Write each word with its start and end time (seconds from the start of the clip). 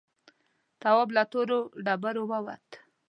تواب 0.81 1.09
له 1.15 1.23
تورو 1.31 1.59
ډبرو 1.85 2.23
ووت. 2.31 2.67